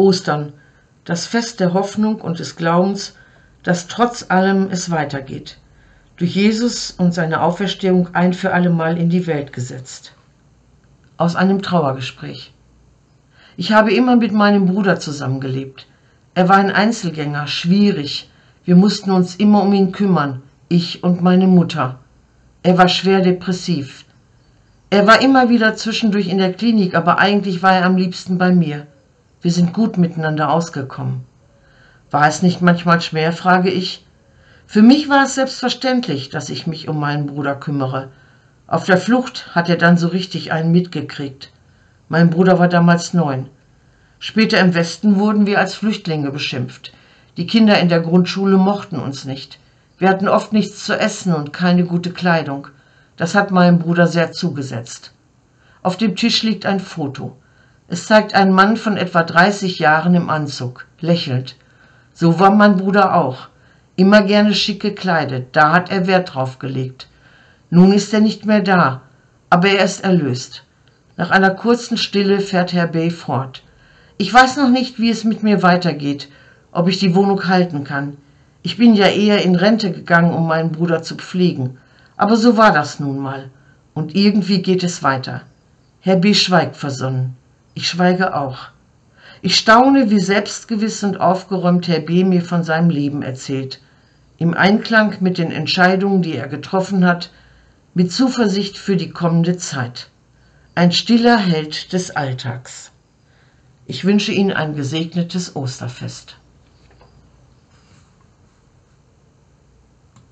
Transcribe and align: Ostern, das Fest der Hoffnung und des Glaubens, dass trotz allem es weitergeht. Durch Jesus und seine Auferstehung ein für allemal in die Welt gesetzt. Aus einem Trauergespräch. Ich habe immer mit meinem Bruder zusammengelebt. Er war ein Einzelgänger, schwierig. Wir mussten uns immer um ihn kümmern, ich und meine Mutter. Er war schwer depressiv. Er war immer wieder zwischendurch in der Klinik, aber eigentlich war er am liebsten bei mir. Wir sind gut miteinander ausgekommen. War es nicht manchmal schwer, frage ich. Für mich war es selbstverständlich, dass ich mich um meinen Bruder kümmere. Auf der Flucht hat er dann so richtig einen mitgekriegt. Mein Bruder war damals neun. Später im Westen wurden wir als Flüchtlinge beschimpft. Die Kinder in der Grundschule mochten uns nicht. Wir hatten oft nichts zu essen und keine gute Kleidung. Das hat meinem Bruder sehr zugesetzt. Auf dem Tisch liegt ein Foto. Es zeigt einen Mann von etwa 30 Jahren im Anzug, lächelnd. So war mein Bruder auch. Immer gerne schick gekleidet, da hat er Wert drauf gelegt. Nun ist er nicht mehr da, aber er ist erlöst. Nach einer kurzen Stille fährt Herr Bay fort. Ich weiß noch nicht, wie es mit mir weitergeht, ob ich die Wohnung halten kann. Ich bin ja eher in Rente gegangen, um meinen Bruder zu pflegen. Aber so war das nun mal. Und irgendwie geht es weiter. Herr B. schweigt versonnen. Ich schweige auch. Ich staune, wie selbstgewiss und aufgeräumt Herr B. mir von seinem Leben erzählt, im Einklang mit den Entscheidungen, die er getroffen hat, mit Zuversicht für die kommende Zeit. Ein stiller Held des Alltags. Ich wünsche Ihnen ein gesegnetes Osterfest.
Ostern, 0.00 0.54
das 1.04 1.26
Fest 1.26 1.60
der 1.60 1.74
Hoffnung 1.74 2.22
und 2.22 2.38
des 2.38 2.56
Glaubens, 2.56 3.14
dass 3.62 3.86
trotz 3.86 4.24
allem 4.30 4.68
es 4.70 4.90
weitergeht. 4.90 5.58
Durch 6.16 6.34
Jesus 6.34 6.90
und 6.90 7.12
seine 7.12 7.42
Auferstehung 7.42 8.08
ein 8.14 8.32
für 8.32 8.54
allemal 8.54 8.96
in 8.96 9.10
die 9.10 9.26
Welt 9.26 9.52
gesetzt. 9.52 10.14
Aus 11.18 11.36
einem 11.36 11.60
Trauergespräch. 11.60 12.52
Ich 13.58 13.72
habe 13.72 13.92
immer 13.92 14.16
mit 14.16 14.32
meinem 14.32 14.64
Bruder 14.64 14.98
zusammengelebt. 14.98 15.86
Er 16.34 16.48
war 16.48 16.56
ein 16.56 16.70
Einzelgänger, 16.70 17.46
schwierig. 17.46 18.30
Wir 18.64 18.76
mussten 18.76 19.10
uns 19.10 19.36
immer 19.36 19.62
um 19.62 19.74
ihn 19.74 19.92
kümmern, 19.92 20.42
ich 20.68 21.04
und 21.04 21.20
meine 21.20 21.46
Mutter. 21.46 21.98
Er 22.62 22.78
war 22.78 22.88
schwer 22.88 23.20
depressiv. 23.20 24.06
Er 24.88 25.06
war 25.06 25.20
immer 25.20 25.50
wieder 25.50 25.74
zwischendurch 25.76 26.28
in 26.28 26.38
der 26.38 26.54
Klinik, 26.54 26.94
aber 26.94 27.18
eigentlich 27.18 27.62
war 27.62 27.74
er 27.74 27.84
am 27.84 27.96
liebsten 27.96 28.38
bei 28.38 28.50
mir. 28.50 28.86
Wir 29.42 29.52
sind 29.52 29.72
gut 29.72 29.96
miteinander 29.96 30.50
ausgekommen. 30.50 31.24
War 32.10 32.28
es 32.28 32.42
nicht 32.42 32.60
manchmal 32.60 33.00
schwer, 33.00 33.32
frage 33.32 33.70
ich. 33.70 34.04
Für 34.66 34.82
mich 34.82 35.08
war 35.08 35.24
es 35.24 35.34
selbstverständlich, 35.34 36.28
dass 36.28 36.50
ich 36.50 36.66
mich 36.66 36.88
um 36.88 37.00
meinen 37.00 37.26
Bruder 37.26 37.54
kümmere. 37.54 38.08
Auf 38.66 38.84
der 38.84 38.98
Flucht 38.98 39.54
hat 39.54 39.68
er 39.68 39.76
dann 39.76 39.96
so 39.96 40.08
richtig 40.08 40.52
einen 40.52 40.72
mitgekriegt. 40.72 41.52
Mein 42.08 42.28
Bruder 42.28 42.58
war 42.58 42.68
damals 42.68 43.14
neun. 43.14 43.48
Später 44.18 44.60
im 44.60 44.74
Westen 44.74 45.18
wurden 45.18 45.46
wir 45.46 45.58
als 45.58 45.74
Flüchtlinge 45.74 46.30
beschimpft. 46.30 46.92
Die 47.38 47.46
Kinder 47.46 47.78
in 47.78 47.88
der 47.88 48.00
Grundschule 48.00 48.58
mochten 48.58 48.98
uns 48.98 49.24
nicht. 49.24 49.58
Wir 49.96 50.10
hatten 50.10 50.28
oft 50.28 50.52
nichts 50.52 50.84
zu 50.84 50.98
essen 50.98 51.34
und 51.34 51.54
keine 51.54 51.84
gute 51.84 52.12
Kleidung. 52.12 52.68
Das 53.16 53.34
hat 53.34 53.50
meinem 53.50 53.78
Bruder 53.78 54.06
sehr 54.06 54.32
zugesetzt. 54.32 55.14
Auf 55.82 55.96
dem 55.96 56.14
Tisch 56.14 56.42
liegt 56.42 56.66
ein 56.66 56.80
Foto. 56.80 57.36
Es 57.92 58.06
zeigt 58.06 58.34
einen 58.34 58.52
Mann 58.52 58.76
von 58.76 58.96
etwa 58.96 59.24
30 59.24 59.80
Jahren 59.80 60.14
im 60.14 60.30
Anzug, 60.30 60.86
lächelnd. 61.00 61.56
So 62.14 62.38
war 62.38 62.52
mein 62.52 62.76
Bruder 62.76 63.16
auch. 63.16 63.48
Immer 63.96 64.22
gerne 64.22 64.54
schick 64.54 64.80
gekleidet, 64.80 65.48
da 65.56 65.72
hat 65.72 65.90
er 65.90 66.06
Wert 66.06 66.32
drauf 66.32 66.60
gelegt. 66.60 67.08
Nun 67.68 67.92
ist 67.92 68.14
er 68.14 68.20
nicht 68.20 68.46
mehr 68.46 68.60
da, 68.60 69.02
aber 69.50 69.70
er 69.70 69.84
ist 69.84 70.04
erlöst. 70.04 70.62
Nach 71.16 71.32
einer 71.32 71.50
kurzen 71.50 71.96
Stille 71.96 72.38
fährt 72.38 72.72
Herr 72.72 72.86
Bay 72.86 73.10
fort. 73.10 73.64
Ich 74.18 74.32
weiß 74.32 74.58
noch 74.58 74.70
nicht, 74.70 75.00
wie 75.00 75.10
es 75.10 75.24
mit 75.24 75.42
mir 75.42 75.64
weitergeht, 75.64 76.28
ob 76.70 76.86
ich 76.86 77.00
die 77.00 77.16
Wohnung 77.16 77.48
halten 77.48 77.82
kann. 77.82 78.18
Ich 78.62 78.76
bin 78.76 78.94
ja 78.94 79.08
eher 79.08 79.42
in 79.42 79.56
Rente 79.56 79.90
gegangen, 79.90 80.32
um 80.32 80.46
meinen 80.46 80.70
Bruder 80.70 81.02
zu 81.02 81.16
pflegen. 81.16 81.78
Aber 82.16 82.36
so 82.36 82.56
war 82.56 82.72
das 82.72 83.00
nun 83.00 83.18
mal. 83.18 83.50
Und 83.94 84.14
irgendwie 84.14 84.62
geht 84.62 84.84
es 84.84 85.02
weiter. 85.02 85.40
Herr 85.98 86.16
B. 86.16 86.34
schweigt 86.34 86.76
versonnen. 86.76 87.34
Ich 87.74 87.88
schweige 87.88 88.34
auch. 88.34 88.68
Ich 89.42 89.56
staune, 89.56 90.10
wie 90.10 90.20
selbstgewiss 90.20 91.02
und 91.04 91.20
aufgeräumt 91.20 91.88
Herr 91.88 92.00
B. 92.00 92.24
mir 92.24 92.42
von 92.42 92.64
seinem 92.64 92.90
Leben 92.90 93.22
erzählt, 93.22 93.80
im 94.38 94.54
Einklang 94.54 95.16
mit 95.20 95.38
den 95.38 95.50
Entscheidungen, 95.50 96.22
die 96.22 96.34
er 96.34 96.48
getroffen 96.48 97.06
hat, 97.06 97.30
mit 97.94 98.12
Zuversicht 98.12 98.76
für 98.76 98.96
die 98.96 99.10
kommende 99.10 99.56
Zeit. 99.56 100.08
Ein 100.74 100.92
stiller 100.92 101.38
Held 101.38 101.92
des 101.92 102.10
Alltags. 102.10 102.90
Ich 103.86 104.04
wünsche 104.04 104.32
Ihnen 104.32 104.52
ein 104.52 104.74
gesegnetes 104.74 105.56
Osterfest. 105.56 106.39